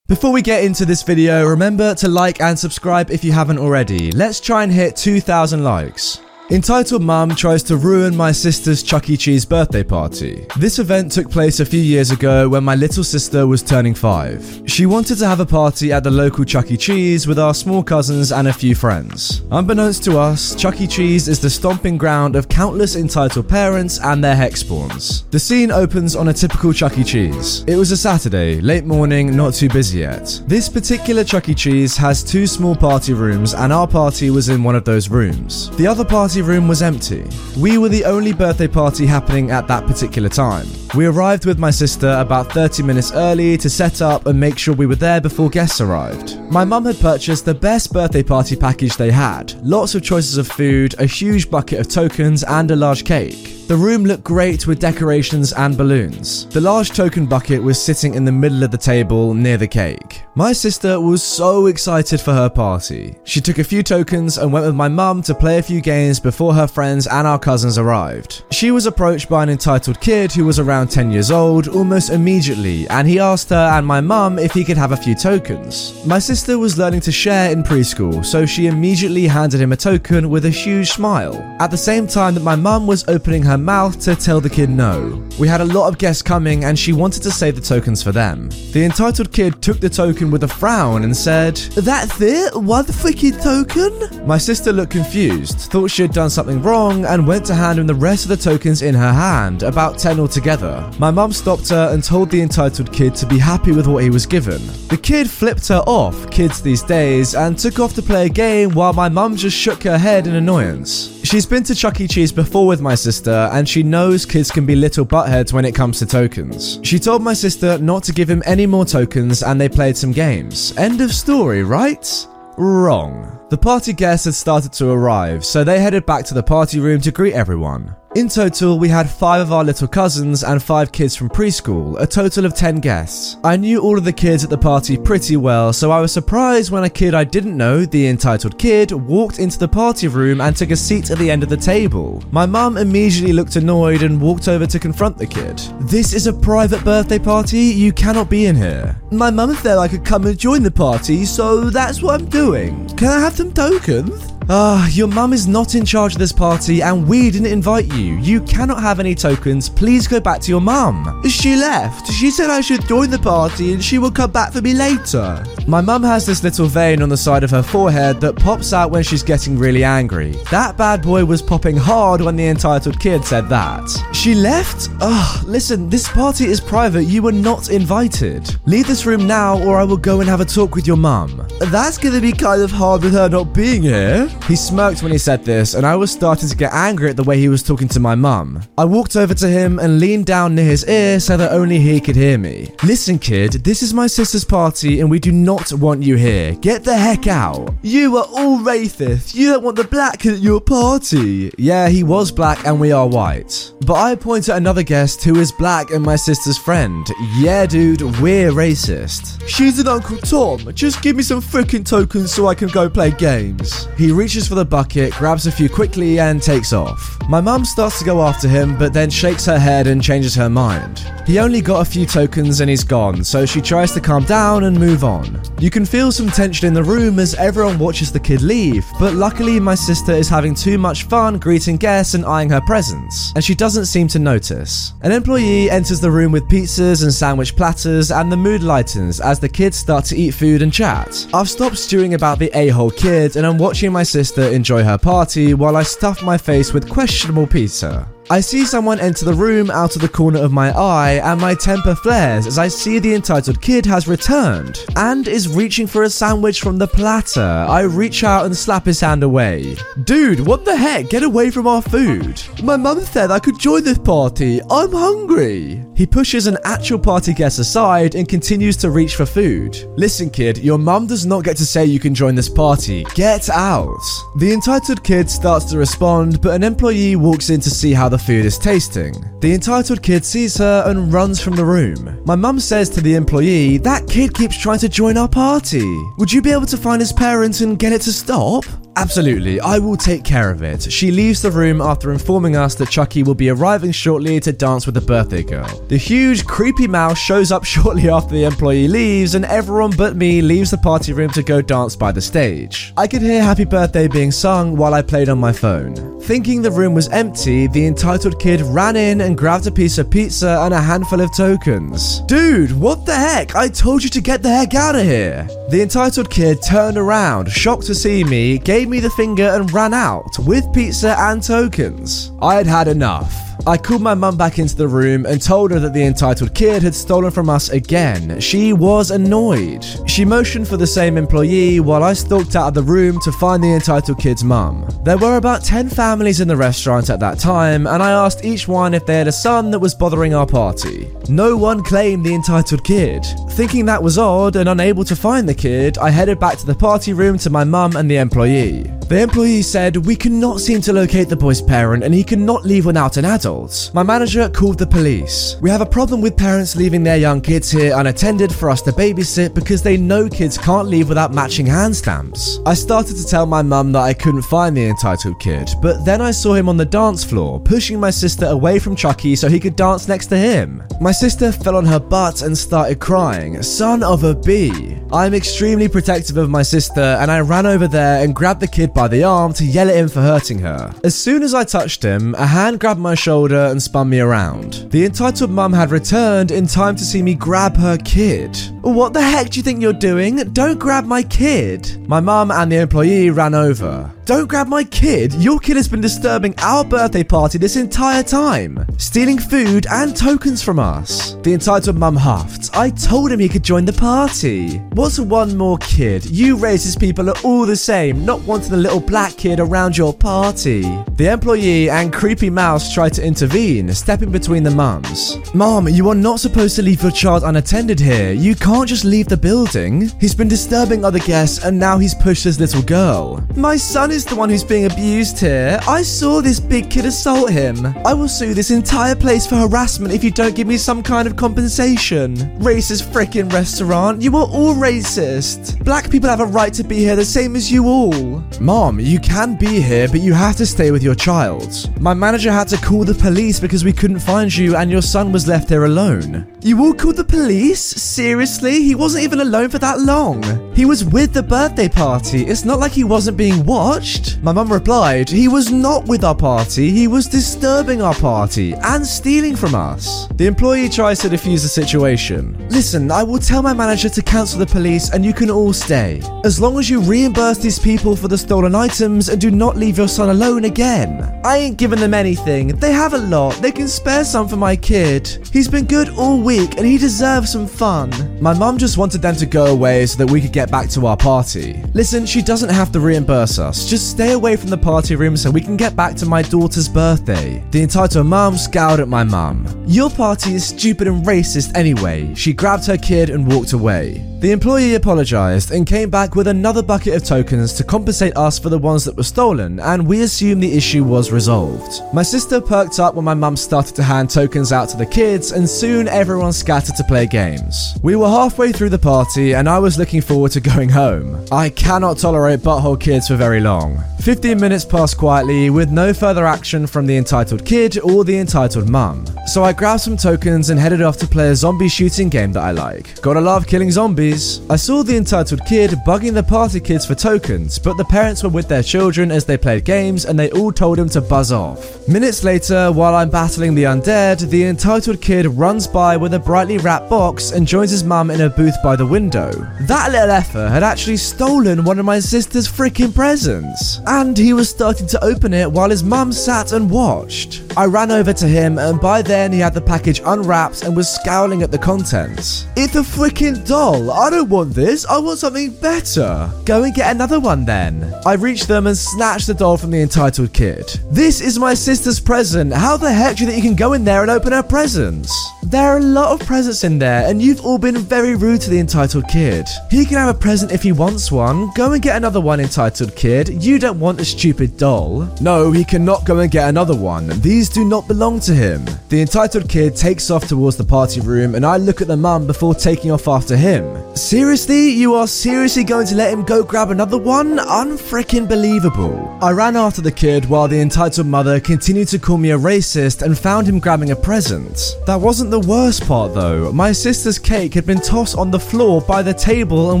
Before 0.08 0.32
we 0.32 0.42
get 0.42 0.64
into 0.64 0.84
this 0.84 1.02
video, 1.02 1.46
remember 1.46 1.94
to 1.94 2.08
like 2.08 2.40
and 2.40 2.58
subscribe 2.58 3.10
if 3.10 3.22
you 3.24 3.32
haven't 3.32 3.58
already. 3.58 4.10
Let's 4.10 4.40
try 4.40 4.62
and 4.62 4.72
hit 4.72 4.96
2,000 4.96 5.64
likes. 5.64 6.20
Entitled 6.52 7.02
Mum 7.02 7.34
tries 7.34 7.62
to 7.62 7.78
ruin 7.78 8.14
my 8.14 8.30
sister's 8.30 8.82
Chuck 8.82 9.08
E. 9.08 9.16
Cheese 9.16 9.46
birthday 9.46 9.82
party. 9.82 10.46
This 10.58 10.78
event 10.78 11.10
took 11.10 11.30
place 11.30 11.60
a 11.60 11.64
few 11.64 11.80
years 11.80 12.10
ago 12.10 12.46
when 12.46 12.62
my 12.62 12.74
little 12.74 13.04
sister 13.04 13.46
was 13.46 13.62
turning 13.62 13.94
five. 13.94 14.60
She 14.66 14.84
wanted 14.84 15.16
to 15.20 15.26
have 15.26 15.40
a 15.40 15.46
party 15.46 15.94
at 15.94 16.04
the 16.04 16.10
local 16.10 16.44
Chuck 16.44 16.70
E. 16.70 16.76
Cheese 16.76 17.26
with 17.26 17.38
our 17.38 17.54
small 17.54 17.82
cousins 17.82 18.32
and 18.32 18.48
a 18.48 18.52
few 18.52 18.74
friends. 18.74 19.40
Unbeknownst 19.50 20.04
to 20.04 20.18
us, 20.18 20.54
Chuck 20.54 20.78
E. 20.82 20.86
Cheese 20.86 21.26
is 21.26 21.40
the 21.40 21.48
stomping 21.48 21.96
ground 21.96 22.36
of 22.36 22.50
countless 22.50 22.96
entitled 22.96 23.48
parents 23.48 23.98
and 24.00 24.22
their 24.22 24.36
hex 24.36 24.60
spawns. 24.60 25.22
The 25.30 25.40
scene 25.40 25.70
opens 25.70 26.14
on 26.14 26.28
a 26.28 26.34
typical 26.34 26.74
Chuck 26.74 26.98
E. 26.98 27.02
Cheese. 27.04 27.64
It 27.66 27.76
was 27.76 27.92
a 27.92 27.96
Saturday, 27.96 28.60
late 28.60 28.84
morning, 28.84 29.34
not 29.34 29.54
too 29.54 29.70
busy 29.70 30.00
yet. 30.00 30.42
This 30.46 30.68
particular 30.68 31.24
Chuck 31.24 31.48
E. 31.48 31.54
Cheese 31.54 31.96
has 31.96 32.22
two 32.22 32.46
small 32.46 32.76
party 32.76 33.14
rooms, 33.14 33.54
and 33.54 33.72
our 33.72 33.88
party 33.88 34.28
was 34.28 34.50
in 34.50 34.62
one 34.62 34.76
of 34.76 34.84
those 34.84 35.08
rooms. 35.08 35.74
The 35.78 35.86
other 35.86 36.04
party 36.04 36.41
room 36.42 36.68
was 36.68 36.82
empty. 36.82 37.24
We 37.58 37.78
were 37.78 37.88
the 37.88 38.04
only 38.04 38.32
birthday 38.32 38.68
party 38.68 39.06
happening 39.06 39.50
at 39.50 39.66
that 39.68 39.86
particular 39.86 40.28
time. 40.28 40.66
We 40.94 41.06
arrived 41.06 41.46
with 41.46 41.58
my 41.58 41.70
sister 41.70 42.10
about 42.18 42.52
30 42.52 42.82
minutes 42.82 43.12
early 43.12 43.56
to 43.58 43.70
set 43.70 44.02
up 44.02 44.26
and 44.26 44.38
make 44.38 44.58
sure 44.58 44.74
we 44.74 44.86
were 44.86 44.96
there 44.96 45.20
before 45.20 45.48
guests 45.48 45.80
arrived. 45.80 46.38
My 46.50 46.64
mum 46.64 46.84
had 46.84 47.00
purchased 47.00 47.44
the 47.44 47.54
best 47.54 47.92
birthday 47.92 48.22
party 48.22 48.56
package 48.56 48.96
they 48.96 49.10
had 49.10 49.54
lots 49.64 49.94
of 49.94 50.02
choices 50.02 50.36
of 50.36 50.48
food, 50.48 50.94
a 50.98 51.06
huge 51.06 51.50
bucket 51.50 51.80
of 51.80 51.88
tokens, 51.88 52.44
and 52.44 52.70
a 52.70 52.76
large 52.76 53.04
cake. 53.04 53.61
The 53.72 53.78
room 53.78 54.04
looked 54.04 54.22
great 54.22 54.66
with 54.66 54.80
decorations 54.80 55.54
and 55.54 55.78
balloons. 55.78 56.44
The 56.44 56.60
large 56.60 56.90
token 56.90 57.24
bucket 57.24 57.62
was 57.62 57.82
sitting 57.82 58.14
in 58.14 58.26
the 58.26 58.30
middle 58.30 58.62
of 58.62 58.70
the 58.70 58.76
table 58.76 59.32
near 59.32 59.56
the 59.56 59.66
cake. 59.66 60.24
My 60.34 60.52
sister 60.52 61.00
was 61.00 61.22
so 61.22 61.64
excited 61.64 62.20
for 62.20 62.34
her 62.34 62.50
party. 62.50 63.16
She 63.24 63.40
took 63.40 63.56
a 63.56 63.64
few 63.64 63.82
tokens 63.82 64.36
and 64.36 64.52
went 64.52 64.66
with 64.66 64.74
my 64.74 64.88
mum 64.88 65.22
to 65.22 65.34
play 65.34 65.56
a 65.56 65.62
few 65.62 65.80
games 65.80 66.20
before 66.20 66.52
her 66.52 66.66
friends 66.66 67.06
and 67.06 67.26
our 67.26 67.38
cousins 67.38 67.78
arrived. 67.78 68.44
She 68.50 68.70
was 68.70 68.84
approached 68.84 69.30
by 69.30 69.42
an 69.42 69.48
entitled 69.48 70.02
kid 70.02 70.32
who 70.32 70.44
was 70.44 70.58
around 70.58 70.88
10 70.88 71.10
years 71.10 71.30
old 71.30 71.68
almost 71.68 72.10
immediately, 72.10 72.86
and 72.88 73.08
he 73.08 73.18
asked 73.18 73.48
her 73.48 73.70
and 73.72 73.86
my 73.86 74.02
mum 74.02 74.38
if 74.38 74.52
he 74.52 74.64
could 74.64 74.76
have 74.76 74.92
a 74.92 74.98
few 74.98 75.14
tokens. 75.14 76.04
My 76.04 76.18
sister 76.18 76.58
was 76.58 76.76
learning 76.76 77.00
to 77.02 77.12
share 77.12 77.50
in 77.50 77.62
preschool, 77.62 78.22
so 78.22 78.44
she 78.44 78.66
immediately 78.66 79.26
handed 79.26 79.62
him 79.62 79.72
a 79.72 79.76
token 79.76 80.28
with 80.28 80.44
a 80.44 80.50
huge 80.50 80.90
smile. 80.90 81.34
At 81.58 81.70
the 81.70 81.78
same 81.78 82.06
time 82.06 82.34
that 82.34 82.42
my 82.42 82.56
mum 82.56 82.86
was 82.86 83.08
opening 83.08 83.42
her 83.44 83.61
mouth 83.62 83.98
to 84.00 84.14
tell 84.14 84.40
the 84.40 84.50
kid 84.50 84.68
no. 84.68 85.22
We 85.38 85.48
had 85.48 85.60
a 85.60 85.64
lot 85.64 85.88
of 85.88 85.98
guests 85.98 86.22
coming 86.22 86.64
and 86.64 86.78
she 86.78 86.92
wanted 86.92 87.22
to 87.22 87.30
save 87.30 87.54
the 87.54 87.60
tokens 87.60 88.02
for 88.02 88.12
them. 88.12 88.50
The 88.72 88.84
entitled 88.84 89.32
kid 89.32 89.62
took 89.62 89.80
the 89.80 89.88
token 89.88 90.30
with 90.30 90.44
a 90.44 90.48
frown 90.48 91.04
and 91.04 91.16
said, 91.16 91.56
That's 91.56 92.20
it? 92.20 92.54
One 92.54 92.84
freaking 92.84 93.42
token? 93.42 94.26
My 94.26 94.38
sister 94.38 94.72
looked 94.72 94.92
confused, 94.92 95.58
thought 95.70 95.90
she 95.90 96.02
had 96.02 96.12
done 96.12 96.30
something 96.30 96.62
wrong, 96.62 97.04
and 97.04 97.26
went 97.26 97.46
to 97.46 97.54
hand 97.54 97.78
him 97.78 97.86
the 97.86 97.94
rest 97.94 98.24
of 98.24 98.28
the 98.28 98.36
tokens 98.36 98.82
in 98.82 98.94
her 98.94 99.12
hand, 99.12 99.62
about 99.62 99.98
10 99.98 100.20
altogether. 100.20 100.90
My 100.98 101.10
mum 101.10 101.32
stopped 101.32 101.68
her 101.70 101.90
and 101.92 102.02
told 102.02 102.30
the 102.30 102.42
entitled 102.42 102.92
kid 102.92 103.14
to 103.16 103.26
be 103.26 103.38
happy 103.38 103.72
with 103.72 103.86
what 103.86 104.02
he 104.02 104.10
was 104.10 104.26
given. 104.26 104.60
The 104.88 105.00
kid 105.00 105.30
flipped 105.30 105.68
her 105.68 105.82
off, 105.86 106.30
kids 106.30 106.60
these 106.60 106.82
days, 106.82 107.34
and 107.34 107.58
took 107.58 107.78
off 107.78 107.94
to 107.94 108.02
play 108.02 108.26
a 108.26 108.28
game 108.28 108.70
while 108.70 108.92
my 108.92 109.08
mum 109.08 109.36
just 109.36 109.56
shook 109.56 109.82
her 109.84 109.98
head 109.98 110.26
in 110.26 110.34
annoyance. 110.34 111.20
She's 111.24 111.46
been 111.46 111.62
to 111.64 111.74
Chuck 111.74 112.00
E. 112.00 112.08
Cheese 112.08 112.32
before 112.32 112.66
with 112.66 112.80
my 112.80 112.94
sister, 112.94 113.48
and 113.52 113.68
she 113.68 113.82
knows 113.82 114.26
kids 114.26 114.50
can 114.50 114.66
be 114.66 114.74
little 114.74 115.06
buttheads 115.06 115.52
when 115.52 115.64
it 115.64 115.74
comes 115.74 115.98
to 115.98 116.06
tokens. 116.06 116.80
She 116.82 116.98
told 116.98 117.22
my 117.22 117.34
sister 117.34 117.78
not 117.78 118.02
to 118.04 118.12
give 118.12 118.28
him 118.28 118.42
any 118.46 118.66
more 118.66 118.84
tokens, 118.84 119.42
and 119.42 119.60
they 119.60 119.68
played 119.68 119.96
some 119.96 120.12
games. 120.12 120.76
End 120.76 121.00
of 121.00 121.12
story, 121.12 121.62
right? 121.62 122.26
Wrong. 122.56 123.38
The 123.50 123.58
party 123.58 123.92
guests 123.92 124.24
had 124.24 124.34
started 124.34 124.72
to 124.74 124.90
arrive, 124.90 125.44
so 125.44 125.64
they 125.64 125.80
headed 125.80 126.06
back 126.06 126.24
to 126.26 126.34
the 126.34 126.42
party 126.42 126.80
room 126.80 127.00
to 127.02 127.12
greet 127.12 127.34
everyone. 127.34 127.94
In 128.14 128.28
total, 128.28 128.78
we 128.78 128.90
had 128.90 129.08
five 129.08 129.40
of 129.40 129.52
our 129.52 129.64
little 129.64 129.88
cousins 129.88 130.44
and 130.44 130.62
five 130.62 130.92
kids 130.92 131.16
from 131.16 131.30
preschool, 131.30 131.98
a 131.98 132.06
total 132.06 132.44
of 132.44 132.54
10 132.54 132.76
guests. 132.76 133.38
I 133.42 133.56
knew 133.56 133.80
all 133.80 133.96
of 133.96 134.04
the 134.04 134.12
kids 134.12 134.44
at 134.44 134.50
the 134.50 134.58
party 134.58 134.98
pretty 134.98 135.38
well, 135.38 135.72
so 135.72 135.90
I 135.90 135.98
was 135.98 136.12
surprised 136.12 136.70
when 136.70 136.84
a 136.84 136.90
kid 136.90 137.14
I 137.14 137.24
didn't 137.24 137.56
know, 137.56 137.86
the 137.86 138.08
entitled 138.08 138.58
kid, 138.58 138.92
walked 138.92 139.38
into 139.38 139.58
the 139.58 139.66
party 139.66 140.08
room 140.08 140.42
and 140.42 140.54
took 140.54 140.72
a 140.72 140.76
seat 140.76 141.10
at 141.10 141.16
the 141.16 141.30
end 141.30 141.42
of 141.42 141.48
the 141.48 141.56
table. 141.56 142.22
My 142.30 142.44
mum 142.44 142.76
immediately 142.76 143.32
looked 143.32 143.56
annoyed 143.56 144.02
and 144.02 144.20
walked 144.20 144.46
over 144.46 144.66
to 144.66 144.78
confront 144.78 145.16
the 145.16 145.26
kid. 145.26 145.56
This 145.80 146.12
is 146.12 146.26
a 146.26 146.34
private 146.34 146.84
birthday 146.84 147.18
party, 147.18 147.60
you 147.60 147.94
cannot 147.94 148.28
be 148.28 148.44
in 148.44 148.56
here. 148.56 148.94
My 149.10 149.30
mum 149.30 149.54
said 149.54 149.78
I 149.78 149.88
could 149.88 150.04
come 150.04 150.26
and 150.26 150.38
join 150.38 150.62
the 150.62 150.70
party, 150.70 151.24
so 151.24 151.70
that's 151.70 152.02
what 152.02 152.20
I'm 152.20 152.28
doing. 152.28 152.88
Can 152.90 153.08
I 153.08 153.20
have 153.20 153.36
some 153.36 153.54
tokens? 153.54 154.32
Ah, 154.48 154.88
your 154.88 155.06
mum 155.06 155.32
is 155.32 155.46
not 155.46 155.74
in 155.74 155.84
charge 155.84 156.14
of 156.14 156.18
this 156.18 156.32
party 156.32 156.82
and 156.82 157.06
we 157.06 157.30
didn't 157.30 157.46
invite 157.46 157.86
you. 157.94 158.16
You 158.18 158.40
cannot 158.42 158.82
have 158.82 158.98
any 158.98 159.14
tokens. 159.14 159.68
Please 159.68 160.08
go 160.08 160.20
back 160.20 160.40
to 160.42 160.50
your 160.50 160.60
mum. 160.60 161.22
She 161.28 161.54
left. 161.56 162.10
She 162.12 162.30
said 162.30 162.50
I 162.50 162.60
should 162.60 162.86
join 162.86 163.08
the 163.10 163.18
party 163.18 163.72
and 163.72 163.82
she 163.82 163.98
will 163.98 164.10
come 164.10 164.32
back 164.32 164.52
for 164.52 164.60
me 164.60 164.74
later. 164.74 165.44
My 165.66 165.80
mum 165.80 166.02
has 166.02 166.26
this 166.26 166.42
little 166.42 166.66
vein 166.66 167.02
on 167.02 167.08
the 167.08 167.16
side 167.16 167.44
of 167.44 167.50
her 167.50 167.62
forehead 167.62 168.20
that 168.20 168.36
pops 168.36 168.72
out 168.72 168.90
when 168.90 169.02
she's 169.04 169.22
getting 169.22 169.56
really 169.56 169.84
angry. 169.84 170.32
That 170.50 170.76
bad 170.76 171.02
boy 171.02 171.24
was 171.24 171.40
popping 171.40 171.76
hard 171.76 172.20
when 172.20 172.36
the 172.36 172.48
entitled 172.48 172.98
kid 172.98 173.24
said 173.24 173.48
that. 173.48 173.88
She 174.12 174.34
left? 174.34 174.90
Ugh, 175.00 175.44
listen, 175.46 175.88
this 175.88 176.08
party 176.08 176.46
is 176.46 176.60
private. 176.60 177.04
You 177.04 177.22
were 177.22 177.32
not 177.32 177.70
invited. 177.70 178.54
Leave 178.66 178.86
this 178.88 179.06
room 179.06 179.26
now 179.26 179.62
or 179.62 179.78
I 179.78 179.84
will 179.84 179.96
go 179.96 180.20
and 180.20 180.28
have 180.28 180.40
a 180.40 180.44
talk 180.44 180.74
with 180.74 180.86
your 180.86 180.96
mum. 180.96 181.46
That's 181.60 181.96
gonna 181.96 182.20
be 182.20 182.32
kind 182.32 182.60
of 182.60 182.70
hard 182.72 183.02
with 183.04 183.12
her 183.12 183.28
not 183.28 183.54
being 183.54 183.82
here. 183.82 184.28
He 184.46 184.56
smirked 184.56 185.02
when 185.02 185.12
he 185.12 185.18
said 185.18 185.44
this, 185.44 185.74
and 185.74 185.86
I 185.86 185.96
was 185.96 186.10
starting 186.10 186.48
to 186.48 186.56
get 186.56 186.72
angry 186.72 187.10
at 187.10 187.16
the 187.16 187.22
way 187.22 187.38
he 187.38 187.48
was 187.48 187.62
talking 187.62 187.88
to 187.88 188.00
my 188.00 188.14
mum. 188.14 188.62
I 188.76 188.84
walked 188.84 189.16
over 189.16 189.34
to 189.34 189.48
him 189.48 189.78
and 189.78 190.00
leaned 190.00 190.26
down 190.26 190.54
near 190.54 190.64
his 190.64 190.84
ear 190.88 191.20
so 191.20 191.36
that 191.36 191.52
only 191.52 191.78
he 191.78 192.00
could 192.00 192.16
hear 192.16 192.38
me. 192.38 192.72
Listen, 192.84 193.18
kid, 193.18 193.52
this 193.64 193.82
is 193.82 193.94
my 193.94 194.06
sister's 194.06 194.44
party 194.44 195.00
and 195.00 195.10
we 195.10 195.18
do 195.18 195.32
not 195.32 195.72
want 195.72 196.02
you 196.02 196.16
here. 196.16 196.54
Get 196.56 196.84
the 196.84 196.96
heck 196.96 197.26
out. 197.26 197.74
You 197.82 198.16
are 198.16 198.26
all 198.32 198.58
racist. 198.58 199.34
You 199.34 199.52
don't 199.52 199.62
want 199.62 199.76
the 199.76 199.84
black 199.84 200.26
at 200.26 200.40
your 200.40 200.60
party. 200.60 201.52
Yeah, 201.58 201.88
he 201.88 202.02
was 202.02 202.32
black 202.32 202.66
and 202.66 202.80
we 202.80 202.92
are 202.92 203.06
white. 203.06 203.72
But 203.86 203.94
I 203.94 204.14
point 204.14 204.48
at 204.48 204.56
another 204.56 204.82
guest 204.82 205.24
who 205.24 205.36
is 205.36 205.52
black 205.52 205.90
and 205.90 206.04
my 206.04 206.16
sister's 206.16 206.58
friend. 206.58 207.06
Yeah, 207.36 207.66
dude, 207.66 208.02
we're 208.20 208.50
racist. 208.50 209.46
She's 209.48 209.78
an 209.78 209.88
Uncle 209.88 210.18
Tom. 210.18 210.72
Just 210.74 211.02
give 211.02 211.16
me 211.16 211.22
some 211.22 211.40
freaking 211.40 211.86
tokens 211.86 212.32
so 212.32 212.46
I 212.46 212.54
can 212.54 212.68
go 212.68 212.88
play 212.88 213.10
games. 213.10 213.88
He 213.96 214.12
reaches 214.22 214.46
for 214.46 214.54
the 214.54 214.64
bucket, 214.64 215.12
grabs 215.14 215.48
a 215.48 215.50
few 215.50 215.68
quickly, 215.68 216.20
and 216.20 216.40
takes 216.40 216.72
off. 216.72 217.18
My 217.28 217.40
mum 217.40 217.64
starts 217.64 217.98
to 217.98 218.04
go 218.04 218.22
after 218.22 218.46
him, 218.46 218.78
but 218.78 218.92
then 218.92 219.10
shakes 219.10 219.44
her 219.46 219.58
head 219.58 219.88
and 219.88 220.00
changes 220.00 220.32
her 220.36 220.48
mind. 220.48 221.04
He 221.26 221.38
only 221.38 221.60
got 221.60 221.86
a 221.86 221.90
few 221.90 222.04
tokens 222.04 222.60
and 222.60 222.68
he's 222.68 222.84
gone, 222.84 223.22
so 223.22 223.46
she 223.46 223.60
tries 223.60 223.92
to 223.92 224.00
calm 224.00 224.24
down 224.24 224.64
and 224.64 224.78
move 224.78 225.04
on. 225.04 225.40
You 225.58 225.70
can 225.70 225.86
feel 225.86 226.10
some 226.10 226.28
tension 226.28 226.66
in 226.66 226.74
the 226.74 226.82
room 226.82 227.18
as 227.20 227.34
everyone 227.34 227.78
watches 227.78 228.10
the 228.10 228.18
kid 228.18 228.42
leave, 228.42 228.84
but 228.98 229.14
luckily 229.14 229.60
my 229.60 229.76
sister 229.76 230.12
is 230.12 230.28
having 230.28 230.54
too 230.54 230.78
much 230.78 231.04
fun 231.04 231.38
greeting 231.38 231.76
guests 231.76 232.14
and 232.14 232.24
eyeing 232.24 232.50
her 232.50 232.60
presents, 232.60 233.32
and 233.34 233.44
she 233.44 233.54
doesn't 233.54 233.86
seem 233.86 234.08
to 234.08 234.18
notice. 234.18 234.94
An 235.02 235.12
employee 235.12 235.70
enters 235.70 236.00
the 236.00 236.10
room 236.10 236.32
with 236.32 236.48
pizzas 236.48 237.04
and 237.04 237.14
sandwich 237.14 237.56
platters, 237.56 238.10
and 238.10 238.30
the 238.30 238.36
mood 238.36 238.62
lightens 238.62 239.20
as 239.20 239.38
the 239.38 239.48
kids 239.48 239.76
start 239.76 240.04
to 240.06 240.16
eat 240.16 240.32
food 240.32 240.62
and 240.62 240.72
chat. 240.72 241.26
I've 241.32 241.50
stopped 241.50 241.78
stewing 241.78 242.14
about 242.14 242.40
the 242.40 242.50
a 242.56 242.68
hole 242.68 242.90
kid, 242.90 243.36
and 243.36 243.46
I'm 243.46 243.58
watching 243.58 243.92
my 243.92 244.02
sister 244.12 244.42
enjoy 244.42 244.84
her 244.84 244.98
party 244.98 245.54
while 245.54 245.74
I 245.74 245.82
stuff 245.82 246.22
my 246.22 246.36
face 246.36 246.74
with 246.74 246.90
questionable 246.90 247.46
pizza. 247.46 248.06
I 248.32 248.40
see 248.40 248.64
someone 248.64 248.98
enter 248.98 249.26
the 249.26 249.34
room 249.34 249.70
out 249.70 249.94
of 249.94 250.00
the 250.00 250.08
corner 250.08 250.38
of 250.38 250.52
my 250.52 250.70
eye, 250.70 251.20
and 251.22 251.38
my 251.38 251.54
temper 251.54 251.94
flares 251.94 252.46
as 252.46 252.56
I 252.56 252.66
see 252.66 252.98
the 252.98 253.14
entitled 253.14 253.60
kid 253.60 253.84
has 253.84 254.08
returned 254.08 254.78
and 254.96 255.28
is 255.28 255.54
reaching 255.54 255.86
for 255.86 256.04
a 256.04 256.08
sandwich 256.08 256.62
from 256.62 256.78
the 256.78 256.86
platter. 256.86 257.42
I 257.68 257.82
reach 257.82 258.24
out 258.24 258.46
and 258.46 258.56
slap 258.56 258.86
his 258.86 259.00
hand 259.00 259.22
away. 259.22 259.76
Dude, 260.04 260.40
what 260.46 260.64
the 260.64 260.74
heck? 260.74 261.10
Get 261.10 261.24
away 261.24 261.50
from 261.50 261.66
our 261.66 261.82
food. 261.82 262.42
My 262.62 262.78
mum 262.78 263.02
said 263.02 263.30
I 263.30 263.38
could 263.38 263.58
join 263.58 263.84
this 263.84 263.98
party. 263.98 264.62
I'm 264.70 264.92
hungry. 264.92 265.84
He 265.94 266.06
pushes 266.06 266.46
an 266.46 266.56
actual 266.64 266.98
party 266.98 267.34
guest 267.34 267.58
aside 267.58 268.14
and 268.14 268.26
continues 268.26 268.78
to 268.78 268.90
reach 268.90 269.14
for 269.14 269.26
food. 269.26 269.76
Listen, 269.98 270.30
kid, 270.30 270.56
your 270.56 270.78
mum 270.78 271.06
does 271.06 271.26
not 271.26 271.44
get 271.44 271.58
to 271.58 271.66
say 271.66 271.84
you 271.84 272.00
can 272.00 272.14
join 272.14 272.34
this 272.34 272.48
party. 272.48 273.04
Get 273.14 273.50
out. 273.50 274.00
The 274.38 274.54
entitled 274.54 275.04
kid 275.04 275.28
starts 275.28 275.66
to 275.66 275.76
respond, 275.76 276.40
but 276.40 276.54
an 276.54 276.62
employee 276.62 277.14
walks 277.14 277.50
in 277.50 277.60
to 277.60 277.70
see 277.70 277.92
how 277.92 278.08
the 278.08 278.21
food 278.22 278.44
is 278.44 278.58
tasting. 278.58 279.12
The 279.40 279.52
entitled 279.52 280.02
kid 280.02 280.24
sees 280.24 280.56
her 280.58 280.84
and 280.86 281.12
runs 281.12 281.40
from 281.40 281.56
the 281.56 281.64
room. 281.64 282.22
My 282.24 282.36
mum 282.36 282.60
says 282.60 282.88
to 282.90 283.00
the 283.00 283.14
employee, 283.14 283.78
That 283.78 284.08
kid 284.08 284.32
keeps 284.34 284.56
trying 284.56 284.78
to 284.78 284.88
join 284.88 285.18
our 285.18 285.28
party. 285.28 285.84
Would 286.18 286.32
you 286.32 286.40
be 286.40 286.52
able 286.52 286.66
to 286.66 286.76
find 286.76 287.00
his 287.00 287.12
parents 287.12 287.60
and 287.60 287.78
get 287.78 287.92
it 287.92 288.02
to 288.02 288.12
stop? 288.12 288.64
Absolutely, 288.96 289.58
I 289.60 289.78
will 289.78 289.96
take 289.96 290.22
care 290.22 290.50
of 290.50 290.62
it. 290.62 290.92
She 290.92 291.10
leaves 291.10 291.40
the 291.40 291.50
room 291.50 291.80
after 291.80 292.12
informing 292.12 292.56
us 292.56 292.74
that 292.74 292.90
Chucky 292.90 293.22
will 293.22 293.34
be 293.34 293.48
arriving 293.48 293.90
shortly 293.90 294.38
to 294.40 294.52
dance 294.52 294.84
with 294.84 294.94
the 294.94 295.00
birthday 295.00 295.42
girl. 295.42 295.66
The 295.88 295.96
huge, 295.96 296.44
creepy 296.44 296.86
mouse 296.86 297.18
shows 297.18 297.52
up 297.52 297.64
shortly 297.74 298.10
after 298.10 298.34
the 298.34 298.44
employee 298.44 298.88
leaves, 298.88 299.34
and 299.34 299.46
everyone 299.46 299.92
but 299.96 300.16
me 300.16 300.42
leaves 300.42 300.70
the 300.70 300.78
party 300.78 301.12
room 301.14 301.30
to 301.30 301.42
go 301.42 301.62
dance 301.62 301.96
by 301.96 302.12
the 302.12 302.20
stage. 302.20 302.92
I 302.96 303.06
could 303.06 303.22
hear 303.22 303.42
Happy 303.42 303.64
Birthday 303.64 304.08
being 304.08 304.30
sung 304.30 304.76
while 304.76 304.92
I 304.92 305.00
played 305.00 305.30
on 305.30 305.38
my 305.38 305.52
phone. 305.52 306.20
Thinking 306.22 306.62
the 306.62 306.70
room 306.70 306.94
was 306.94 307.08
empty, 307.08 307.66
the 307.66 307.86
entitled 307.86 308.38
kid 308.38 308.60
ran 308.60 308.94
in 308.94 309.22
and 309.22 309.36
grabbed 309.36 309.66
a 309.66 309.72
piece 309.72 309.98
of 309.98 310.08
pizza 310.08 310.60
and 310.60 310.72
a 310.72 310.80
handful 310.80 311.20
of 311.20 311.34
tokens. 311.34 312.20
Dude, 312.20 312.72
what 312.72 313.04
the 313.06 313.14
heck? 313.14 313.56
I 313.56 313.68
told 313.68 314.04
you 314.04 314.10
to 314.10 314.20
get 314.20 314.40
the 314.42 314.48
heck 314.48 314.74
out 314.74 314.94
of 314.94 315.02
here. 315.02 315.48
The 315.70 315.82
entitled 315.82 316.30
kid 316.30 316.62
turned 316.62 316.96
around, 316.96 317.50
shocked 317.50 317.86
to 317.86 317.94
see 317.94 318.22
me, 318.22 318.58
gave 318.58 318.81
me 318.88 319.00
the 319.00 319.10
finger 319.10 319.44
and 319.44 319.72
ran 319.72 319.94
out 319.94 320.38
with 320.40 320.72
pizza 320.72 321.14
and 321.18 321.42
tokens. 321.42 322.32
I 322.40 322.54
had 322.54 322.66
had 322.66 322.88
enough. 322.88 323.51
I 323.64 323.76
called 323.76 324.02
my 324.02 324.14
mum 324.14 324.36
back 324.36 324.58
into 324.58 324.74
the 324.74 324.88
room 324.88 325.24
and 325.24 325.40
told 325.40 325.70
her 325.70 325.78
that 325.78 325.92
the 325.92 326.02
entitled 326.02 326.52
kid 326.52 326.82
had 326.82 326.96
stolen 326.96 327.30
from 327.30 327.48
us 327.48 327.68
again. 327.68 328.40
She 328.40 328.72
was 328.72 329.12
annoyed. 329.12 329.84
She 330.06 330.24
motioned 330.24 330.66
for 330.66 330.76
the 330.76 330.86
same 330.86 331.16
employee 331.16 331.78
while 331.78 332.02
I 332.02 332.14
stalked 332.14 332.56
out 332.56 332.68
of 332.68 332.74
the 332.74 332.82
room 332.82 333.20
to 333.20 333.30
find 333.30 333.62
the 333.62 333.72
entitled 333.72 334.18
kid's 334.18 334.42
mum. 334.42 334.88
There 335.04 335.16
were 335.16 335.36
about 335.36 335.62
10 335.62 335.90
families 335.90 336.40
in 336.40 336.48
the 336.48 336.56
restaurant 336.56 337.08
at 337.08 337.20
that 337.20 337.38
time, 337.38 337.86
and 337.86 338.02
I 338.02 338.10
asked 338.10 338.44
each 338.44 338.66
one 338.66 338.94
if 338.94 339.06
they 339.06 339.18
had 339.18 339.28
a 339.28 339.32
son 339.32 339.70
that 339.70 339.78
was 339.78 339.94
bothering 339.94 340.34
our 340.34 340.46
party. 340.46 341.08
No 341.28 341.56
one 341.56 341.84
claimed 341.84 342.26
the 342.26 342.34
entitled 342.34 342.82
kid. 342.82 343.24
Thinking 343.50 343.86
that 343.86 344.02
was 344.02 344.18
odd 344.18 344.56
and 344.56 344.68
unable 344.68 345.04
to 345.04 345.14
find 345.14 345.48
the 345.48 345.54
kid, 345.54 345.98
I 345.98 346.10
headed 346.10 346.40
back 346.40 346.58
to 346.58 346.66
the 346.66 346.74
party 346.74 347.12
room 347.12 347.38
to 347.38 347.50
my 347.50 347.62
mum 347.62 347.94
and 347.94 348.10
the 348.10 348.16
employee. 348.16 348.90
The 349.12 349.20
employee 349.20 349.60
said, 349.60 349.98
We 349.98 350.16
cannot 350.16 350.58
seem 350.58 350.80
to 350.80 350.92
locate 350.94 351.28
the 351.28 351.36
boy's 351.36 351.60
parent 351.60 352.02
and 352.02 352.14
he 352.14 352.24
cannot 352.24 352.64
leave 352.64 352.86
without 352.86 353.18
an 353.18 353.26
adult. 353.26 353.90
My 353.92 354.02
manager 354.02 354.48
called 354.48 354.78
the 354.78 354.86
police. 354.86 355.56
We 355.60 355.68
have 355.68 355.82
a 355.82 355.86
problem 355.86 356.22
with 356.22 356.34
parents 356.34 356.76
leaving 356.76 357.02
their 357.02 357.18
young 357.18 357.42
kids 357.42 357.70
here 357.70 357.92
unattended 357.94 358.50
for 358.50 358.70
us 358.70 358.80
to 358.80 358.90
babysit 358.90 359.52
because 359.52 359.82
they 359.82 359.98
know 359.98 360.30
kids 360.30 360.56
can't 360.56 360.88
leave 360.88 361.10
without 361.10 361.34
matching 361.34 361.66
hand 361.66 361.94
stamps. 361.94 362.60
I 362.64 362.72
started 362.72 363.18
to 363.18 363.26
tell 363.26 363.44
my 363.44 363.60
mum 363.60 363.92
that 363.92 364.00
I 364.00 364.14
couldn't 364.14 364.40
find 364.40 364.74
the 364.74 364.86
entitled 364.86 365.38
kid, 365.38 365.68
but 365.82 366.06
then 366.06 366.22
I 366.22 366.30
saw 366.30 366.54
him 366.54 366.70
on 366.70 366.78
the 366.78 366.86
dance 366.86 367.22
floor, 367.22 367.60
pushing 367.60 368.00
my 368.00 368.10
sister 368.10 368.46
away 368.46 368.78
from 368.78 368.96
Chucky 368.96 369.36
so 369.36 369.46
he 369.46 369.60
could 369.60 369.76
dance 369.76 370.08
next 370.08 370.28
to 370.28 370.38
him. 370.38 370.82
My 371.02 371.12
sister 371.12 371.52
fell 371.52 371.76
on 371.76 371.84
her 371.84 372.00
butt 372.00 372.40
and 372.40 372.56
started 372.56 372.98
crying, 372.98 373.62
son 373.62 374.02
of 374.02 374.24
a 374.24 374.34
bee. 374.34 374.96
I'm 375.12 375.34
extremely 375.34 375.86
protective 375.86 376.38
of 376.38 376.48
my 376.48 376.62
sister 376.62 377.18
and 377.20 377.30
I 377.30 377.40
ran 377.40 377.66
over 377.66 377.86
there 377.86 378.24
and 378.24 378.34
grabbed 378.34 378.60
the 378.60 378.68
kid 378.68 378.94
by 378.94 379.01
the 379.08 379.24
arm 379.24 379.52
to 379.54 379.64
yell 379.64 379.88
at 379.88 379.96
him 379.96 380.08
for 380.08 380.20
hurting 380.20 380.58
her. 380.60 380.94
As 381.04 381.14
soon 381.14 381.42
as 381.42 381.54
I 381.54 381.64
touched 381.64 382.02
him, 382.02 382.34
a 382.36 382.46
hand 382.46 382.80
grabbed 382.80 383.00
my 383.00 383.14
shoulder 383.14 383.66
and 383.66 383.82
spun 383.82 384.08
me 384.08 384.20
around. 384.20 384.90
The 384.90 385.04
entitled 385.04 385.50
mum 385.50 385.72
had 385.72 385.90
returned 385.90 386.50
in 386.50 386.66
time 386.66 386.96
to 386.96 387.04
see 387.04 387.22
me 387.22 387.34
grab 387.34 387.76
her 387.76 387.98
kid. 387.98 388.56
What 388.82 389.12
the 389.12 389.22
heck 389.22 389.50
do 389.50 389.58
you 389.58 389.62
think 389.62 389.80
you're 389.80 389.92
doing? 389.92 390.36
Don't 390.52 390.78
grab 390.78 391.04
my 391.04 391.22
kid. 391.22 392.08
My 392.08 392.20
mum 392.20 392.50
and 392.50 392.70
the 392.70 392.76
employee 392.76 393.30
ran 393.30 393.54
over. 393.54 394.10
Don't 394.24 394.48
grab 394.48 394.68
my 394.68 394.84
kid. 394.84 395.34
Your 395.34 395.58
kid 395.58 395.76
has 395.76 395.88
been 395.88 396.00
disturbing 396.00 396.54
our 396.58 396.84
birthday 396.84 397.24
party 397.24 397.58
this 397.58 397.74
entire 397.74 398.22
time, 398.22 398.86
stealing 398.96 399.36
food 399.36 399.84
and 399.90 400.16
tokens 400.16 400.62
from 400.62 400.78
us. 400.78 401.34
The 401.42 401.52
entitled 401.54 401.98
mum 401.98 402.14
huffed. 402.14 402.70
I 402.72 402.90
told 402.90 403.32
him 403.32 403.40
he 403.40 403.48
could 403.48 403.64
join 403.64 403.84
the 403.84 403.92
party. 403.92 404.78
What's 404.92 405.18
one 405.18 405.56
more 405.56 405.76
kid? 405.78 406.24
You 406.26 406.56
racist 406.56 407.00
people 407.00 407.30
are 407.30 407.36
all 407.42 407.66
the 407.66 407.74
same, 407.74 408.24
not 408.24 408.40
wanting 408.42 408.74
a 408.74 408.76
little 408.76 409.00
black 409.00 409.36
kid 409.36 409.58
around 409.58 409.98
your 409.98 410.14
party. 410.14 410.82
The 411.16 411.32
employee 411.32 411.90
and 411.90 412.12
creepy 412.12 412.48
mouse 412.48 412.94
tried 412.94 413.14
to 413.14 413.26
intervene, 413.26 413.92
stepping 413.92 414.30
between 414.30 414.62
the 414.62 414.70
mums. 414.70 415.36
Mom, 415.52 415.88
you 415.88 416.08
are 416.10 416.14
not 416.14 416.38
supposed 416.38 416.76
to 416.76 416.82
leave 416.82 417.02
your 417.02 417.10
child 417.10 417.42
unattended 417.42 417.98
here. 417.98 418.32
You 418.32 418.54
can't 418.54 418.88
just 418.88 419.04
leave 419.04 419.26
the 419.26 419.36
building. 419.36 420.12
He's 420.20 420.34
been 420.34 420.48
disturbing 420.48 421.04
other 421.04 421.18
guests 421.18 421.64
and 421.64 421.76
now 421.76 421.98
he's 421.98 422.14
pushed 422.14 422.44
this 422.44 422.60
little 422.60 422.82
girl. 422.82 423.44
My 423.56 423.76
son 423.76 424.11
is 424.12 424.24
the 424.26 424.36
one 424.36 424.50
who's 424.50 424.62
being 424.62 424.84
abused 424.84 425.38
here. 425.38 425.80
I 425.88 426.02
saw 426.02 426.42
this 426.42 426.60
big 426.60 426.90
kid 426.90 427.06
assault 427.06 427.50
him. 427.50 427.86
I 428.04 428.12
will 428.12 428.28
sue 428.28 428.52
this 428.52 428.70
entire 428.70 429.14
place 429.16 429.46
for 429.46 429.56
harassment 429.56 430.12
if 430.12 430.22
you 430.22 430.30
don't 430.30 430.54
give 430.54 430.66
me 430.66 430.76
some 430.76 431.02
kind 431.02 431.26
of 431.26 431.36
compensation. 431.36 432.36
Racist 432.58 433.04
frickin' 433.10 433.50
restaurant. 433.52 434.20
You 434.20 434.36
are 434.36 434.46
all 434.46 434.74
racist. 434.74 435.82
Black 435.82 436.10
people 436.10 436.28
have 436.28 436.40
a 436.40 436.46
right 436.46 436.74
to 436.74 436.84
be 436.84 436.98
here 436.98 437.16
the 437.16 437.24
same 437.24 437.56
as 437.56 437.72
you 437.72 437.86
all. 437.86 438.44
Mom, 438.60 439.00
you 439.00 439.18
can 439.18 439.56
be 439.56 439.80
here, 439.80 440.08
but 440.08 440.20
you 440.20 440.34
have 440.34 440.56
to 440.56 440.66
stay 440.66 440.90
with 440.90 441.02
your 441.02 441.14
child. 441.14 441.90
My 442.00 442.12
manager 442.12 442.52
had 442.52 442.68
to 442.68 442.76
call 442.76 443.04
the 443.04 443.14
police 443.14 443.58
because 443.60 443.82
we 443.84 443.92
couldn't 443.92 444.18
find 444.18 444.54
you 444.54 444.76
and 444.76 444.90
your 444.90 445.02
son 445.02 445.32
was 445.32 445.48
left 445.48 445.68
there 445.68 445.84
alone. 445.84 446.46
You 446.60 446.80
all 446.84 446.94
called 446.94 447.16
the 447.16 447.24
police? 447.24 447.80
Seriously? 447.80 448.82
He 448.82 448.94
wasn't 448.94 449.24
even 449.24 449.40
alone 449.40 449.70
for 449.70 449.78
that 449.78 450.00
long. 450.00 450.42
He 450.74 450.84
was 450.84 451.04
with 451.04 451.32
the 451.32 451.42
birthday 451.42 451.88
party. 451.88 452.44
It's 452.44 452.64
not 452.64 452.78
like 452.78 452.92
he 452.92 453.04
wasn't 453.04 453.36
being 453.36 453.64
watched. 453.64 454.01
My 454.42 454.50
mum 454.50 454.72
replied, 454.72 455.28
He 455.28 455.46
was 455.46 455.70
not 455.70 456.06
with 456.06 456.24
our 456.24 456.34
party. 456.34 456.90
He 456.90 457.06
was 457.06 457.28
disturbing 457.28 458.02
our 458.02 458.14
party 458.14 458.74
and 458.82 459.06
stealing 459.06 459.54
from 459.54 459.76
us. 459.76 460.26
The 460.34 460.48
employee 460.48 460.88
tries 460.88 461.20
to 461.20 461.28
defuse 461.28 461.62
the 461.62 461.68
situation. 461.68 462.56
Listen, 462.68 463.12
I 463.12 463.22
will 463.22 463.38
tell 463.38 463.62
my 463.62 463.72
manager 463.72 464.08
to 464.08 464.22
cancel 464.22 464.58
the 464.58 464.66
police 464.66 465.10
and 465.10 465.24
you 465.24 465.32
can 465.32 465.50
all 465.50 465.72
stay. 465.72 466.20
As 466.44 466.60
long 466.60 466.80
as 466.80 466.90
you 466.90 467.00
reimburse 467.00 467.58
these 467.58 467.78
people 467.78 468.16
for 468.16 468.26
the 468.26 468.36
stolen 468.36 468.74
items 468.74 469.28
and 469.28 469.40
do 469.40 469.52
not 469.52 469.76
leave 469.76 469.98
your 469.98 470.08
son 470.08 470.30
alone 470.30 470.64
again. 470.64 471.40
I 471.44 471.58
ain't 471.58 471.76
giving 471.76 472.00
them 472.00 472.14
anything. 472.14 472.68
They 472.68 472.92
have 472.92 473.14
a 473.14 473.18
lot. 473.18 473.54
They 473.62 473.70
can 473.70 473.86
spare 473.86 474.24
some 474.24 474.48
for 474.48 474.56
my 474.56 474.74
kid. 474.74 475.28
He's 475.52 475.68
been 475.68 475.84
good 475.84 476.08
all 476.18 476.40
week 476.40 476.76
and 476.76 476.86
he 476.86 476.98
deserves 476.98 477.52
some 477.52 477.68
fun. 477.68 478.10
My 478.40 478.52
mum 478.52 478.78
just 478.78 478.98
wanted 478.98 479.22
them 479.22 479.36
to 479.36 479.46
go 479.46 479.66
away 479.66 480.06
so 480.06 480.18
that 480.18 480.32
we 480.32 480.40
could 480.40 480.52
get 480.52 480.72
back 480.72 480.88
to 480.90 481.06
our 481.06 481.16
party. 481.16 481.80
Listen, 481.94 482.26
she 482.26 482.42
doesn't 482.42 482.70
have 482.70 482.90
to 482.90 482.98
reimburse 482.98 483.60
us. 483.60 483.91
Just 483.92 484.10
stay 484.10 484.32
away 484.32 484.56
from 484.56 484.70
the 484.70 484.78
party 484.78 485.16
room 485.16 485.36
so 485.36 485.50
we 485.50 485.60
can 485.60 485.76
get 485.76 485.94
back 485.94 486.16
to 486.16 486.24
my 486.24 486.40
daughter's 486.40 486.88
birthday. 486.88 487.62
The 487.72 487.82
entitled 487.82 488.26
mum 488.26 488.56
scowled 488.56 489.00
at 489.00 489.06
my 489.06 489.22
mum. 489.22 489.66
Your 489.86 490.08
party 490.08 490.54
is 490.54 490.66
stupid 490.66 491.08
and 491.08 491.22
racist 491.26 491.76
anyway. 491.76 492.34
She 492.34 492.54
grabbed 492.54 492.86
her 492.86 492.96
kid 492.96 493.28
and 493.28 493.46
walked 493.46 493.74
away. 493.74 494.26
The 494.40 494.50
employee 494.50 494.96
apologized 494.96 495.70
and 495.70 495.86
came 495.86 496.10
back 496.10 496.34
with 496.34 496.48
another 496.48 496.82
bucket 496.82 497.14
of 497.14 497.22
tokens 497.22 497.74
to 497.74 497.84
compensate 497.84 498.36
us 498.36 498.58
for 498.58 498.70
the 498.70 498.78
ones 498.78 499.04
that 499.04 499.16
were 499.16 499.22
stolen, 499.22 499.78
and 499.78 500.04
we 500.04 500.22
assumed 500.22 500.60
the 500.60 500.76
issue 500.76 501.04
was 501.04 501.30
resolved. 501.30 502.02
My 502.12 502.24
sister 502.24 502.60
perked 502.60 502.98
up 502.98 503.14
when 503.14 503.24
my 503.24 503.34
mum 503.34 503.56
started 503.56 503.94
to 503.94 504.02
hand 504.02 504.30
tokens 504.30 504.72
out 504.72 504.88
to 504.88 504.96
the 504.96 505.06
kids, 505.06 505.52
and 505.52 505.68
soon 505.70 506.08
everyone 506.08 506.52
scattered 506.52 506.96
to 506.96 507.04
play 507.04 507.26
games. 507.26 507.96
We 508.02 508.16
were 508.16 508.28
halfway 508.28 508.72
through 508.72 508.88
the 508.88 508.98
party, 508.98 509.54
and 509.54 509.68
I 509.68 509.78
was 509.78 509.96
looking 509.96 510.22
forward 510.22 510.50
to 510.52 510.60
going 510.60 510.88
home. 510.88 511.46
I 511.52 511.68
cannot 511.68 512.18
tolerate 512.18 512.60
butthole 512.60 512.98
kids 512.98 513.28
for 513.28 513.36
very 513.36 513.60
long. 513.60 513.81
Long. 513.82 514.04
15 514.20 514.58
minutes 514.60 514.84
passed 514.84 515.18
quietly 515.18 515.68
with 515.68 515.90
no 515.90 516.14
further 516.14 516.46
action 516.46 516.86
from 516.86 517.06
the 517.06 517.16
entitled 517.16 517.64
kid 517.64 517.98
or 518.00 518.24
the 518.24 518.38
entitled 518.38 518.88
mum. 518.88 519.26
So 519.46 519.64
I 519.64 519.72
grabbed 519.72 520.02
some 520.02 520.16
tokens 520.16 520.70
and 520.70 520.78
headed 520.78 521.02
off 521.02 521.16
to 521.18 521.26
play 521.26 521.48
a 521.48 521.56
zombie 521.56 521.88
shooting 521.88 522.28
game 522.28 522.52
that 522.52 522.62
I 522.62 522.70
like. 522.70 523.20
Gotta 523.20 523.40
love 523.40 523.66
killing 523.66 523.90
zombies. 523.90 524.60
I 524.70 524.76
saw 524.76 525.02
the 525.02 525.16
entitled 525.16 525.66
kid 525.66 525.90
bugging 526.06 526.34
the 526.34 526.42
party 526.42 526.78
kids 526.78 527.04
for 527.04 527.16
tokens, 527.16 527.78
but 527.80 527.96
the 527.96 528.04
parents 528.04 528.44
were 528.44 528.48
with 528.48 528.68
their 528.68 528.82
children 528.82 529.32
as 529.32 529.44
they 529.44 529.58
played 529.58 529.84
games 529.84 530.24
and 530.24 530.38
they 530.38 530.50
all 530.52 530.72
told 530.72 530.98
him 530.98 531.08
to 531.10 531.20
buzz 531.20 531.50
off. 531.50 532.06
Minutes 532.06 532.44
later, 532.44 532.92
while 532.92 533.16
I'm 533.16 533.30
battling 533.30 533.74
the 533.74 533.84
undead, 533.84 534.48
the 534.50 534.64
entitled 534.64 535.20
kid 535.20 535.46
runs 535.46 535.88
by 535.88 536.16
with 536.16 536.34
a 536.34 536.38
brightly 536.38 536.78
wrapped 536.78 537.10
box 537.10 537.50
and 537.50 537.66
joins 537.66 537.90
his 537.90 538.04
mum 538.04 538.30
in 538.30 538.42
a 538.42 538.50
booth 538.50 538.76
by 538.84 538.94
the 538.94 539.06
window. 539.06 539.50
That 539.88 540.12
little 540.12 540.30
effer 540.30 540.68
had 540.68 540.84
actually 540.84 541.16
stolen 541.16 541.84
one 541.84 541.98
of 541.98 542.06
my 542.06 542.20
sister's 542.20 542.68
freaking 542.68 543.12
presents, 543.12 543.71
and 544.06 544.36
he 544.36 544.52
was 544.52 544.68
starting 544.68 545.06
to 545.08 545.24
open 545.24 545.52
it 545.54 545.70
while 545.70 545.90
his 545.90 546.02
mum 546.02 546.32
sat 546.32 546.72
and 546.72 546.90
watched. 546.90 547.62
I 547.76 547.86
ran 547.86 548.10
over 548.10 548.32
to 548.32 548.46
him, 548.46 548.78
and 548.78 549.00
by 549.00 549.22
then 549.22 549.52
he 549.52 549.58
had 549.60 549.74
the 549.74 549.80
package 549.80 550.20
unwrapped 550.24 550.82
and 550.82 550.96
was 550.96 551.08
scowling 551.08 551.62
at 551.62 551.70
the 551.70 551.78
contents. 551.78 552.66
It's 552.76 552.96
a 552.96 553.00
freaking 553.00 553.66
doll! 553.66 554.10
I 554.10 554.30
don't 554.30 554.48
want 554.48 554.74
this, 554.74 555.06
I 555.06 555.18
want 555.18 555.38
something 555.38 555.70
better! 555.70 556.50
Go 556.64 556.84
and 556.84 556.94
get 556.94 557.14
another 557.14 557.40
one 557.40 557.64
then. 557.64 558.14
I 558.26 558.34
reached 558.34 558.68
them 558.68 558.86
and 558.86 558.96
snatched 558.96 559.46
the 559.46 559.54
doll 559.54 559.76
from 559.76 559.90
the 559.90 560.02
entitled 560.02 560.52
kid. 560.52 560.86
This 561.10 561.40
is 561.40 561.58
my 561.58 561.74
sister's 561.74 562.20
present. 562.20 562.72
How 562.72 562.96
the 562.96 563.12
heck 563.12 563.36
do 563.36 563.44
you 563.44 563.50
think 563.50 563.62
you 563.62 563.70
can 563.70 563.76
go 563.76 563.92
in 563.94 564.04
there 564.04 564.22
and 564.22 564.30
open 564.30 564.52
her 564.52 564.62
presents? 564.62 565.32
There 565.64 565.88
are 565.88 565.96
a 565.96 566.00
lot 566.00 566.32
of 566.38 566.46
presents 566.46 566.84
in 566.84 566.98
there, 566.98 567.26
and 567.28 567.40
you've 567.40 567.64
all 567.64 567.78
been 567.78 567.96
very 567.96 568.34
rude 568.34 568.60
to 568.62 568.70
the 568.70 568.78
entitled 568.78 569.26
kid. 569.28 569.66
He 569.90 570.04
can 570.04 570.18
have 570.18 570.34
a 570.34 570.38
present 570.38 570.72
if 570.72 570.82
he 570.82 570.92
wants 570.92 571.32
one. 571.32 571.70
Go 571.74 571.92
and 571.92 572.02
get 572.02 572.16
another 572.16 572.40
one, 572.40 572.60
entitled 572.60 573.16
kid. 573.16 573.61
You 573.62 573.78
don't 573.78 574.00
want 574.00 574.20
a 574.20 574.24
stupid 574.24 574.76
doll. 574.76 575.28
No, 575.40 575.70
he 575.70 575.84
cannot 575.84 576.26
go 576.26 576.40
and 576.40 576.50
get 576.50 576.68
another 576.68 576.96
one. 576.96 577.28
These 577.42 577.68
do 577.68 577.84
not 577.84 578.08
belong 578.08 578.40
to 578.40 578.52
him. 578.52 578.84
The 579.08 579.20
entitled 579.20 579.68
kid 579.68 579.94
takes 579.94 580.32
off 580.32 580.48
towards 580.48 580.76
the 580.76 580.82
party 580.82 581.20
room, 581.20 581.54
and 581.54 581.64
I 581.64 581.76
look 581.76 582.00
at 582.00 582.08
the 582.08 582.16
mum 582.16 582.48
before 582.48 582.74
taking 582.74 583.12
off 583.12 583.28
after 583.28 583.56
him. 583.56 584.02
Seriously? 584.16 584.90
You 584.90 585.14
are 585.14 585.28
seriously 585.28 585.84
going 585.84 586.08
to 586.08 586.16
let 586.16 586.32
him 586.32 586.42
go 586.42 586.64
grab 586.64 586.90
another 586.90 587.18
one? 587.18 587.60
Unfreaking 587.60 588.46
believable. 588.46 589.38
I 589.40 589.52
ran 589.52 589.76
after 589.76 590.02
the 590.02 590.10
kid 590.10 590.44
while 590.46 590.66
the 590.66 590.80
entitled 590.80 591.28
mother 591.28 591.60
continued 591.60 592.08
to 592.08 592.18
call 592.18 592.38
me 592.38 592.50
a 592.50 592.58
racist 592.58 593.22
and 593.22 593.38
found 593.38 593.68
him 593.68 593.78
grabbing 593.78 594.10
a 594.10 594.16
present. 594.16 594.96
That 595.06 595.20
wasn't 595.20 595.52
the 595.52 595.60
worst 595.60 596.04
part 596.06 596.34
though. 596.34 596.72
My 596.72 596.90
sister's 596.90 597.38
cake 597.38 597.74
had 597.74 597.86
been 597.86 598.00
tossed 598.00 598.36
on 598.36 598.50
the 598.50 598.58
floor 598.58 599.00
by 599.00 599.22
the 599.22 599.32
table 599.32 599.92
and 599.92 600.00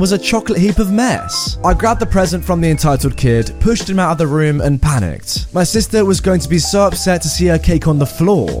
was 0.00 0.12
a 0.12 0.18
chocolate 0.18 0.58
heap 0.58 0.80
of 0.80 0.92
mess. 0.92 1.58
I 1.64 1.74
grabbed 1.74 2.00
the 2.00 2.06
present 2.06 2.44
from 2.44 2.60
the 2.60 2.70
entitled 2.70 3.16
kid, 3.16 3.51
pushed 3.60 3.88
him 3.88 3.98
out 3.98 4.12
of 4.12 4.18
the 4.18 4.26
room, 4.26 4.60
and 4.60 4.80
panicked. 4.80 5.52
My 5.52 5.64
sister 5.64 6.04
was 6.04 6.20
going 6.20 6.40
to 6.40 6.48
be 6.48 6.58
so 6.58 6.82
upset 6.82 7.22
to 7.22 7.28
see 7.28 7.46
her 7.46 7.58
cake 7.58 7.86
on 7.86 7.98
the 7.98 8.06
floor. 8.06 8.60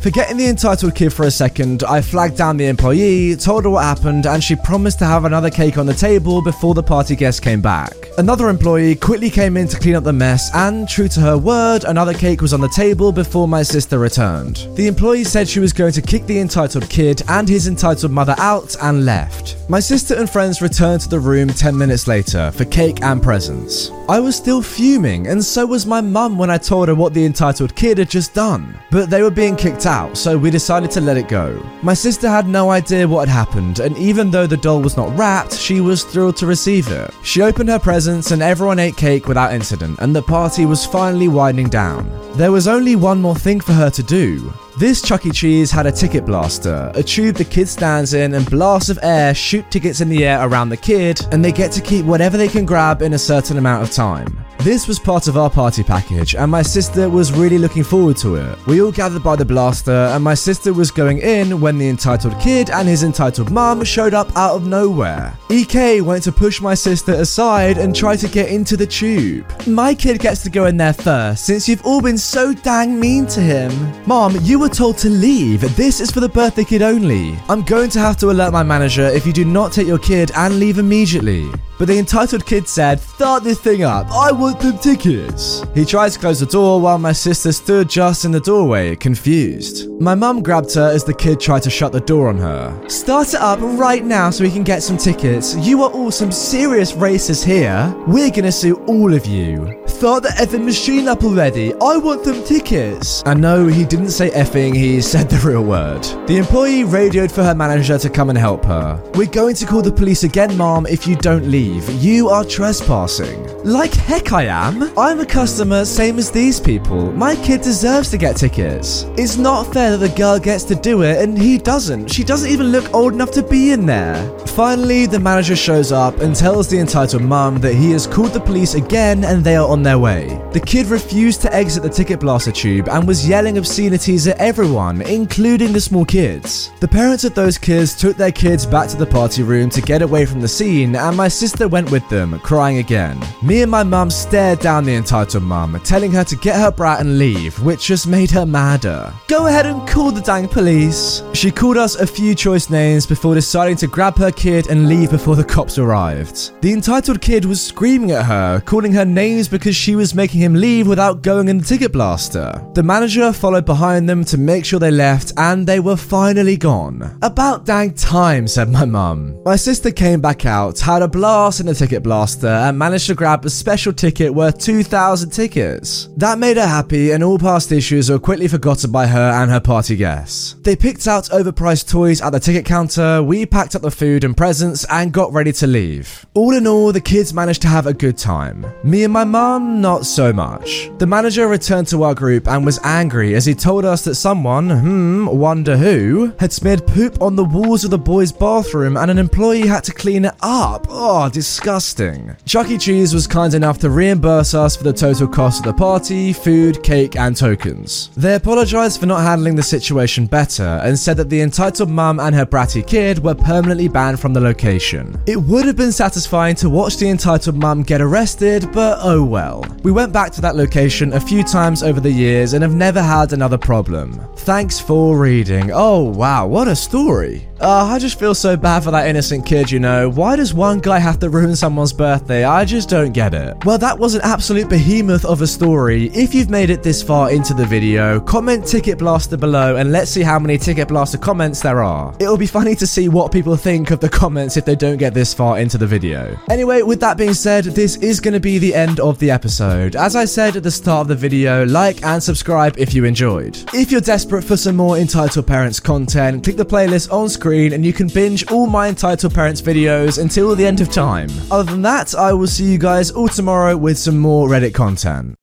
Forgetting 0.00 0.38
the 0.38 0.46
entitled 0.46 0.94
kid 0.94 1.12
for 1.12 1.26
a 1.26 1.30
second, 1.30 1.82
I 1.82 2.00
flagged 2.00 2.38
down 2.38 2.56
the 2.56 2.68
employee, 2.68 3.36
told 3.36 3.64
her 3.64 3.70
what 3.70 3.84
happened, 3.84 4.24
and 4.24 4.42
she 4.42 4.56
promised 4.56 4.98
to 5.00 5.04
have 5.04 5.26
another 5.26 5.50
cake 5.50 5.76
on 5.76 5.84
the 5.84 5.92
table 5.92 6.40
before 6.40 6.72
the 6.72 6.82
party 6.82 7.14
guests 7.14 7.38
came 7.38 7.60
back. 7.60 7.92
Another 8.16 8.48
employee 8.48 8.94
quickly 8.94 9.28
came 9.28 9.58
in 9.58 9.68
to 9.68 9.78
clean 9.78 9.96
up 9.96 10.04
the 10.04 10.12
mess, 10.12 10.50
and 10.54 10.88
true 10.88 11.06
to 11.08 11.20
her 11.20 11.36
word, 11.36 11.84
another 11.84 12.14
cake 12.14 12.40
was 12.40 12.54
on 12.54 12.62
the 12.62 12.68
table 12.70 13.12
before 13.12 13.46
my 13.46 13.62
sister 13.62 13.98
returned. 13.98 14.66
The 14.74 14.86
employee 14.86 15.24
said 15.24 15.46
she 15.46 15.60
was 15.60 15.74
going 15.74 15.92
to 15.92 16.00
kick 16.00 16.24
the 16.24 16.40
entitled 16.40 16.88
kid 16.88 17.22
and 17.28 17.46
his 17.46 17.68
entitled 17.68 18.10
mother 18.10 18.34
out 18.38 18.76
and 18.80 19.04
left. 19.04 19.58
My 19.68 19.80
sister 19.80 20.14
and 20.14 20.28
friends 20.28 20.62
returned 20.62 21.02
to 21.02 21.10
the 21.10 21.20
room 21.20 21.48
10 21.48 21.76
minutes 21.76 22.08
later 22.08 22.50
for 22.52 22.64
cake 22.64 23.02
and 23.02 23.22
presents. 23.22 23.90
I 24.08 24.18
was 24.18 24.34
still 24.34 24.62
fuming, 24.62 25.28
and 25.28 25.44
so 25.44 25.66
was 25.66 25.86
my 25.86 26.00
mum 26.00 26.38
when 26.38 26.50
I 26.50 26.58
told 26.58 26.88
her 26.88 26.94
what 26.94 27.14
the 27.14 27.24
entitled 27.24 27.76
kid 27.76 27.98
had 27.98 28.10
just 28.10 28.34
done. 28.34 28.76
But 28.90 29.10
they 29.10 29.22
were 29.22 29.30
being 29.30 29.56
kicked 29.56 29.86
out, 29.86 29.89
so 30.14 30.38
we 30.38 30.50
decided 30.50 30.90
to 30.92 31.00
let 31.00 31.16
it 31.16 31.26
go. 31.28 31.60
My 31.82 31.94
sister 31.94 32.28
had 32.28 32.46
no 32.46 32.70
idea 32.70 33.08
what 33.08 33.26
had 33.28 33.34
happened, 33.34 33.80
and 33.80 33.96
even 33.98 34.30
though 34.30 34.46
the 34.46 34.56
doll 34.56 34.80
was 34.80 34.96
not 34.96 35.16
wrapped, 35.18 35.52
she 35.52 35.80
was 35.80 36.04
thrilled 36.04 36.36
to 36.36 36.46
receive 36.46 36.86
it. 36.88 37.12
She 37.24 37.42
opened 37.42 37.70
her 37.70 37.78
presents, 37.80 38.30
and 38.30 38.40
everyone 38.40 38.78
ate 38.78 38.96
cake 38.96 39.26
without 39.26 39.52
incident, 39.52 39.98
and 39.98 40.14
the 40.14 40.22
party 40.22 40.64
was 40.64 40.86
finally 40.86 41.26
winding 41.26 41.70
down. 41.70 42.08
There 42.34 42.52
was 42.52 42.68
only 42.68 42.94
one 42.94 43.20
more 43.20 43.34
thing 43.34 43.58
for 43.60 43.72
her 43.72 43.90
to 43.90 44.02
do. 44.02 44.52
This 44.78 45.02
Chuck 45.02 45.26
E. 45.26 45.30
Cheese 45.30 45.72
had 45.72 45.86
a 45.86 45.92
ticket 45.92 46.24
blaster, 46.24 46.92
a 46.94 47.02
tube 47.02 47.34
the 47.36 47.44
kid 47.44 47.68
stands 47.68 48.14
in, 48.14 48.34
and 48.34 48.48
blasts 48.48 48.90
of 48.90 48.98
air 49.02 49.34
shoot 49.34 49.68
tickets 49.70 50.00
in 50.00 50.08
the 50.08 50.24
air 50.24 50.46
around 50.46 50.68
the 50.68 50.76
kid, 50.76 51.20
and 51.32 51.44
they 51.44 51.52
get 51.52 51.72
to 51.72 51.80
keep 51.80 52.06
whatever 52.06 52.36
they 52.36 52.48
can 52.48 52.64
grab 52.64 53.02
in 53.02 53.14
a 53.14 53.18
certain 53.18 53.58
amount 53.58 53.82
of 53.82 53.90
time. 53.90 54.39
This 54.62 54.86
was 54.86 54.98
part 54.98 55.26
of 55.26 55.38
our 55.38 55.48
party 55.48 55.82
package, 55.82 56.34
and 56.34 56.50
my 56.50 56.60
sister 56.60 57.08
was 57.08 57.32
really 57.32 57.56
looking 57.56 57.82
forward 57.82 58.18
to 58.18 58.34
it. 58.34 58.66
We 58.66 58.82
all 58.82 58.92
gathered 58.92 59.22
by 59.22 59.36
the 59.36 59.44
blaster, 59.44 59.90
and 59.90 60.22
my 60.22 60.34
sister 60.34 60.74
was 60.74 60.90
going 60.90 61.16
in 61.20 61.62
when 61.62 61.78
the 61.78 61.88
entitled 61.88 62.38
kid 62.38 62.68
and 62.68 62.86
his 62.86 63.02
entitled 63.02 63.50
mum 63.50 63.82
showed 63.84 64.12
up 64.12 64.36
out 64.36 64.56
of 64.56 64.66
nowhere. 64.66 65.34
EK 65.48 66.02
went 66.02 66.24
to 66.24 66.32
push 66.32 66.60
my 66.60 66.74
sister 66.74 67.12
aside 67.14 67.78
and 67.78 67.96
try 67.96 68.16
to 68.16 68.28
get 68.28 68.50
into 68.50 68.76
the 68.76 68.86
tube. 68.86 69.50
My 69.66 69.94
kid 69.94 70.20
gets 70.20 70.42
to 70.42 70.50
go 70.50 70.66
in 70.66 70.76
there 70.76 70.92
first, 70.92 71.46
since 71.46 71.66
you've 71.66 71.86
all 71.86 72.02
been 72.02 72.18
so 72.18 72.52
dang 72.52 73.00
mean 73.00 73.26
to 73.28 73.40
him. 73.40 73.72
Mom, 74.06 74.36
you 74.42 74.58
were 74.58 74.68
told 74.68 74.98
to 74.98 75.08
leave. 75.08 75.62
This 75.74 76.00
is 76.00 76.10
for 76.10 76.20
the 76.20 76.28
birthday 76.28 76.64
kid 76.64 76.82
only. 76.82 77.34
I'm 77.48 77.62
going 77.62 77.88
to 77.90 77.98
have 77.98 78.18
to 78.18 78.30
alert 78.30 78.52
my 78.52 78.62
manager 78.62 79.06
if 79.06 79.24
you 79.24 79.32
do 79.32 79.46
not 79.46 79.72
take 79.72 79.86
your 79.86 79.98
kid 79.98 80.32
and 80.36 80.58
leave 80.60 80.76
immediately. 80.76 81.50
But 81.80 81.88
the 81.88 81.98
entitled 81.98 82.44
kid 82.44 82.68
said, 82.68 83.00
Start 83.00 83.42
this 83.42 83.58
thing 83.58 83.84
up. 83.84 84.06
I 84.10 84.32
want 84.32 84.60
them 84.60 84.76
tickets. 84.76 85.64
He 85.74 85.86
tried 85.86 86.10
to 86.10 86.18
close 86.18 86.38
the 86.38 86.44
door 86.44 86.78
while 86.78 86.98
my 86.98 87.12
sister 87.12 87.52
stood 87.52 87.88
just 87.88 88.26
in 88.26 88.32
the 88.32 88.40
doorway, 88.40 88.94
confused. 88.96 89.90
My 89.98 90.14
mum 90.14 90.42
grabbed 90.42 90.74
her 90.74 90.90
as 90.90 91.04
the 91.04 91.14
kid 91.14 91.40
tried 91.40 91.62
to 91.62 91.70
shut 91.70 91.92
the 91.92 92.00
door 92.00 92.28
on 92.28 92.36
her. 92.36 92.86
Start 92.86 93.32
it 93.32 93.40
up 93.40 93.60
right 93.62 94.04
now 94.04 94.28
so 94.28 94.44
we 94.44 94.50
can 94.50 94.62
get 94.62 94.82
some 94.82 94.98
tickets. 94.98 95.56
You 95.56 95.82
are 95.82 95.90
all 95.90 96.10
some 96.10 96.30
serious 96.30 96.92
racists 96.92 97.42
here. 97.42 97.94
We're 98.06 98.30
gonna 98.30 98.52
sue 98.52 98.76
all 98.84 99.14
of 99.14 99.24
you. 99.24 99.79
Start 99.90 100.22
the 100.22 100.30
effing 100.30 100.64
machine 100.64 101.08
up 101.08 101.24
already. 101.24 101.74
I 101.74 101.98
want 101.98 102.24
them 102.24 102.42
tickets. 102.44 103.22
And 103.26 103.42
no, 103.42 103.66
he 103.66 103.84
didn't 103.84 104.12
say 104.12 104.30
effing, 104.30 104.74
he 104.74 105.02
said 105.02 105.28
the 105.28 105.36
real 105.46 105.62
word. 105.62 106.02
The 106.26 106.38
employee 106.38 106.84
radioed 106.84 107.30
for 107.30 107.42
her 107.42 107.54
manager 107.54 107.98
to 107.98 108.08
come 108.08 108.30
and 108.30 108.38
help 108.38 108.64
her. 108.64 108.98
We're 109.14 109.26
going 109.26 109.56
to 109.56 109.66
call 109.66 109.82
the 109.82 109.92
police 109.92 110.24
again, 110.24 110.56
mom, 110.56 110.86
if 110.86 111.06
you 111.06 111.16
don't 111.16 111.44
leave. 111.44 111.86
You 112.02 112.30
are 112.30 112.44
trespassing. 112.44 113.46
Like 113.62 113.92
heck 113.92 114.32
I 114.32 114.44
am. 114.44 114.98
I'm 114.98 115.20
a 115.20 115.26
customer, 115.26 115.84
same 115.84 116.16
as 116.18 116.30
these 116.30 116.58
people. 116.58 117.12
My 117.12 117.36
kid 117.36 117.60
deserves 117.60 118.10
to 118.12 118.16
get 118.16 118.36
tickets. 118.38 119.04
It's 119.18 119.36
not 119.36 119.70
fair 119.70 119.98
that 119.98 119.98
the 119.98 120.16
girl 120.16 120.38
gets 120.38 120.64
to 120.64 120.74
do 120.74 121.02
it 121.02 121.20
and 121.22 121.36
he 121.36 121.58
doesn't. 121.58 122.08
She 122.10 122.24
doesn't 122.24 122.50
even 122.50 122.68
look 122.68 122.94
old 122.94 123.12
enough 123.12 123.32
to 123.32 123.42
be 123.42 123.72
in 123.72 123.84
there. 123.84 124.16
Finally, 124.46 125.04
the 125.06 125.20
manager 125.20 125.56
shows 125.56 125.92
up 125.92 126.20
and 126.20 126.34
tells 126.34 126.68
the 126.68 126.78
entitled 126.78 127.22
mum 127.22 127.58
that 127.58 127.74
he 127.74 127.90
has 127.90 128.06
called 128.06 128.32
the 128.32 128.40
police 128.40 128.74
again 128.74 129.24
and 129.24 129.44
they 129.44 129.56
are 129.56 129.68
on 129.68 129.79
their 129.82 129.98
way. 129.98 130.40
The 130.52 130.60
kid 130.60 130.86
refused 130.86 131.42
to 131.42 131.54
exit 131.54 131.82
the 131.82 131.88
ticket 131.88 132.20
blaster 132.20 132.52
tube 132.52 132.88
and 132.88 133.06
was 133.06 133.28
yelling 133.28 133.58
obscenities 133.58 134.26
at 134.26 134.38
everyone, 134.38 135.02
including 135.02 135.72
the 135.72 135.80
small 135.80 136.04
kids. 136.04 136.72
The 136.80 136.88
parents 136.88 137.24
of 137.24 137.34
those 137.34 137.58
kids 137.58 137.96
took 137.96 138.16
their 138.16 138.32
kids 138.32 138.66
back 138.66 138.88
to 138.88 138.96
the 138.96 139.06
party 139.06 139.42
room 139.42 139.70
to 139.70 139.80
get 139.80 140.02
away 140.02 140.26
from 140.26 140.40
the 140.40 140.48
scene, 140.48 140.96
and 140.96 141.16
my 141.16 141.28
sister 141.28 141.68
went 141.68 141.90
with 141.90 142.08
them, 142.08 142.38
crying 142.40 142.78
again. 142.78 143.20
Me 143.42 143.62
and 143.62 143.70
my 143.70 143.82
mum 143.82 144.10
stared 144.10 144.60
down 144.60 144.84
the 144.84 144.94
entitled 144.94 145.42
mum, 145.42 145.80
telling 145.84 146.12
her 146.12 146.24
to 146.24 146.36
get 146.36 146.56
her 146.56 146.70
brat 146.70 147.00
and 147.00 147.18
leave, 147.18 147.60
which 147.62 147.86
just 147.86 148.06
made 148.06 148.30
her 148.30 148.46
madder. 148.46 149.12
Go 149.28 149.46
ahead 149.46 149.66
and 149.66 149.88
call 149.88 150.10
the 150.10 150.20
dang 150.20 150.48
police. 150.48 151.22
She 151.32 151.50
called 151.50 151.76
us 151.76 151.96
a 151.96 152.06
few 152.06 152.34
choice 152.34 152.70
names 152.70 153.06
before 153.06 153.34
deciding 153.34 153.76
to 153.76 153.86
grab 153.86 154.16
her 154.18 154.30
kid 154.30 154.68
and 154.68 154.88
leave 154.88 155.10
before 155.10 155.36
the 155.36 155.44
cops 155.44 155.78
arrived. 155.78 156.52
The 156.62 156.72
entitled 156.72 157.20
kid 157.20 157.44
was 157.44 157.64
screaming 157.64 158.10
at 158.12 158.26
her, 158.26 158.60
calling 158.60 158.92
her 158.92 159.04
names 159.04 159.48
because 159.48 159.69
she 159.76 159.96
was 159.96 160.14
making 160.14 160.40
him 160.40 160.54
leave 160.54 160.86
without 160.86 161.22
going 161.22 161.48
in 161.48 161.58
the 161.58 161.64
ticket 161.64 161.92
blaster. 161.92 162.64
The 162.74 162.82
manager 162.82 163.32
followed 163.32 163.64
behind 163.64 164.08
them 164.08 164.24
to 164.24 164.38
make 164.38 164.64
sure 164.64 164.78
they 164.78 164.90
left 164.90 165.32
and 165.36 165.66
they 165.66 165.80
were 165.80 165.96
finally 165.96 166.56
gone. 166.56 167.18
About 167.22 167.64
dang 167.64 167.94
time, 167.94 168.46
said 168.46 168.68
my 168.68 168.84
mum. 168.84 169.40
My 169.44 169.56
sister 169.56 169.90
came 169.90 170.20
back 170.20 170.46
out, 170.46 170.78
had 170.78 171.02
a 171.02 171.08
blast 171.08 171.60
in 171.60 171.66
the 171.66 171.74
ticket 171.74 172.02
blaster, 172.02 172.48
and 172.48 172.78
managed 172.78 173.06
to 173.08 173.14
grab 173.14 173.44
a 173.44 173.50
special 173.50 173.92
ticket 173.92 174.32
worth 174.32 174.58
2,000 174.58 175.30
tickets. 175.30 176.08
That 176.16 176.38
made 176.38 176.56
her 176.56 176.66
happy, 176.66 177.12
and 177.12 177.22
all 177.22 177.38
past 177.38 177.72
issues 177.72 178.10
were 178.10 178.18
quickly 178.18 178.48
forgotten 178.48 178.90
by 178.90 179.06
her 179.06 179.30
and 179.30 179.50
her 179.50 179.60
party 179.60 179.96
guests. 179.96 180.54
They 180.62 180.76
picked 180.76 181.06
out 181.06 181.24
overpriced 181.24 181.88
toys 181.90 182.20
at 182.20 182.30
the 182.30 182.40
ticket 182.40 182.64
counter, 182.64 183.22
we 183.22 183.46
packed 183.46 183.74
up 183.74 183.82
the 183.82 183.90
food 183.90 184.24
and 184.24 184.36
presents, 184.36 184.84
and 184.90 185.12
got 185.12 185.32
ready 185.32 185.52
to 185.52 185.66
leave. 185.66 186.26
All 186.34 186.54
in 186.54 186.66
all, 186.66 186.92
the 186.92 187.00
kids 187.00 187.34
managed 187.34 187.62
to 187.62 187.68
have 187.68 187.86
a 187.86 187.94
good 187.94 188.16
time. 188.16 188.64
Me 188.84 189.04
and 189.04 189.12
my 189.12 189.24
mum, 189.24 189.59
not 189.60 190.06
so 190.06 190.32
much. 190.32 190.90
The 190.98 191.06
manager 191.06 191.48
returned 191.48 191.88
to 191.88 192.02
our 192.02 192.14
group 192.14 192.48
and 192.48 192.64
was 192.64 192.80
angry 192.84 193.34
as 193.34 193.46
he 193.46 193.54
told 193.54 193.84
us 193.84 194.04
that 194.04 194.14
someone, 194.14 194.70
hmm, 194.70 195.26
wonder 195.26 195.76
who, 195.76 196.32
had 196.38 196.52
smeared 196.52 196.86
poop 196.86 197.20
on 197.22 197.36
the 197.36 197.44
walls 197.44 197.84
of 197.84 197.90
the 197.90 197.98
boys' 197.98 198.32
bathroom 198.32 198.96
and 198.96 199.10
an 199.10 199.18
employee 199.18 199.66
had 199.66 199.84
to 199.84 199.92
clean 199.92 200.24
it 200.24 200.34
up. 200.40 200.86
Oh, 200.88 201.28
disgusting. 201.28 202.36
Chuck 202.44 202.70
E. 202.70 202.78
Cheese 202.78 203.14
was 203.14 203.26
kind 203.26 203.54
enough 203.54 203.78
to 203.78 203.90
reimburse 203.90 204.54
us 204.54 204.76
for 204.76 204.84
the 204.84 204.92
total 204.92 205.28
cost 205.28 205.60
of 205.60 205.72
the 205.72 205.78
party, 205.78 206.32
food, 206.32 206.82
cake, 206.82 207.16
and 207.16 207.36
tokens. 207.36 208.10
They 208.16 208.34
apologised 208.34 209.00
for 209.00 209.06
not 209.06 209.22
handling 209.22 209.56
the 209.56 209.62
situation 209.62 210.26
better 210.26 210.80
and 210.84 210.98
said 210.98 211.16
that 211.18 211.30
the 211.30 211.40
entitled 211.40 211.90
mum 211.90 212.20
and 212.20 212.34
her 212.34 212.46
bratty 212.46 212.86
kid 212.86 213.18
were 213.22 213.34
permanently 213.34 213.88
banned 213.88 214.20
from 214.20 214.32
the 214.32 214.40
location. 214.40 215.18
It 215.26 215.36
would 215.36 215.64
have 215.66 215.76
been 215.76 215.92
satisfying 215.92 216.54
to 216.56 216.70
watch 216.70 216.96
the 216.96 217.08
entitled 217.08 217.56
mum 217.56 217.82
get 217.82 218.00
arrested, 218.00 218.70
but 218.72 218.98
oh 219.02 219.24
well. 219.24 219.49
We 219.82 219.92
went 219.92 220.12
back 220.12 220.32
to 220.32 220.40
that 220.42 220.56
location 220.56 221.12
a 221.12 221.20
few 221.20 221.42
times 221.42 221.82
over 221.82 222.00
the 222.00 222.10
years 222.10 222.52
and 222.52 222.62
have 222.62 222.74
never 222.74 223.02
had 223.02 223.32
another 223.32 223.58
problem. 223.58 224.20
Thanks 224.36 224.78
for 224.78 225.18
reading. 225.18 225.70
Oh 225.72 226.02
wow, 226.02 226.46
what 226.46 226.68
a 226.68 226.76
story. 226.76 227.46
Uh, 227.60 227.84
I 227.84 227.98
just 227.98 228.18
feel 228.18 228.34
so 228.34 228.56
bad 228.56 228.82
for 228.84 228.90
that 228.90 229.06
innocent 229.06 229.44
kid, 229.44 229.70
you 229.70 229.80
know. 229.80 230.08
Why 230.08 230.34
does 230.34 230.54
one 230.54 230.78
guy 230.78 230.98
have 230.98 231.18
to 231.18 231.28
ruin 231.28 231.54
someone's 231.54 231.92
birthday? 231.92 232.44
I 232.44 232.64
just 232.64 232.88
don't 232.88 233.12
get 233.12 233.34
it. 233.34 233.54
Well, 233.66 233.76
that 233.76 233.98
was 233.98 234.14
an 234.14 234.22
absolute 234.24 234.70
behemoth 234.70 235.26
of 235.26 235.42
a 235.42 235.46
story. 235.46 236.06
If 236.14 236.34
you've 236.34 236.48
made 236.48 236.70
it 236.70 236.82
this 236.82 237.02
far 237.02 237.30
into 237.30 237.52
the 237.52 237.66
video, 237.66 238.18
comment 238.18 238.66
Ticket 238.66 238.98
Blaster 238.98 239.36
below 239.36 239.76
and 239.76 239.92
let's 239.92 240.10
see 240.10 240.22
how 240.22 240.38
many 240.38 240.56
Ticket 240.56 240.88
Blaster 240.88 241.18
comments 241.18 241.60
there 241.60 241.82
are. 241.82 242.14
It'll 242.18 242.38
be 242.38 242.46
funny 242.46 242.74
to 242.76 242.86
see 242.86 243.10
what 243.10 243.30
people 243.30 243.56
think 243.56 243.90
of 243.90 244.00
the 244.00 244.08
comments 244.08 244.56
if 244.56 244.64
they 244.64 244.76
don't 244.76 244.96
get 244.96 245.12
this 245.12 245.34
far 245.34 245.58
into 245.58 245.76
the 245.76 245.86
video. 245.86 246.38
Anyway, 246.48 246.80
with 246.80 247.00
that 247.00 247.18
being 247.18 247.34
said, 247.34 247.64
this 247.64 247.96
is 247.96 248.20
going 248.20 248.34
to 248.34 248.40
be 248.40 248.56
the 248.56 248.74
end 248.74 249.00
of 249.00 249.18
the 249.18 249.30
episode. 249.40 249.96
As 249.96 250.16
I 250.16 250.26
said 250.26 250.56
at 250.56 250.62
the 250.62 250.70
start 250.70 251.02
of 251.02 251.08
the 251.08 251.14
video, 251.14 251.64
like 251.64 252.04
and 252.04 252.22
subscribe 252.22 252.76
if 252.76 252.92
you 252.92 253.06
enjoyed. 253.06 253.56
If 253.72 253.90
you're 253.90 254.02
desperate 254.02 254.44
for 254.44 254.54
some 254.54 254.76
more 254.76 254.98
Entitled 254.98 255.46
Parents 255.46 255.80
content, 255.80 256.44
click 256.44 256.58
the 256.58 256.66
playlist 256.66 257.10
on 257.10 257.30
screen 257.30 257.72
and 257.72 257.82
you 257.82 257.94
can 257.94 258.08
binge 258.08 258.46
all 258.50 258.66
my 258.66 258.88
Entitled 258.88 259.32
Parents 259.32 259.62
videos 259.62 260.20
until 260.20 260.54
the 260.54 260.66
end 260.66 260.82
of 260.82 260.92
time. 260.92 261.30
Other 261.50 261.72
than 261.72 261.80
that, 261.82 262.14
I 262.14 262.34
will 262.34 262.48
see 262.48 262.70
you 262.70 262.76
guys 262.76 263.10
all 263.10 263.28
tomorrow 263.28 263.78
with 263.78 263.96
some 263.96 264.18
more 264.18 264.46
Reddit 264.46 264.74
content. 264.74 265.34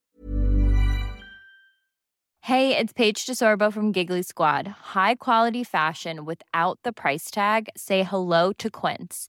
Hey, 2.42 2.76
it's 2.76 2.92
Paige 2.92 3.26
DeSorbo 3.26 3.72
from 3.72 3.90
Giggly 3.90 4.22
Squad. 4.22 4.68
High 4.94 5.16
quality 5.16 5.64
fashion 5.64 6.24
without 6.24 6.78
the 6.84 6.92
price 6.92 7.32
tag? 7.32 7.68
Say 7.76 8.04
hello 8.04 8.52
to 8.58 8.70
Quince. 8.70 9.28